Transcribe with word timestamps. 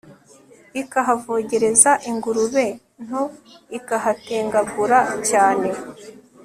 Ikahavogereza 0.81 1.91
ingurube 2.09 2.65
nto 3.05 3.23
Ikahatengagura 3.77 4.99
cyane 5.29 5.69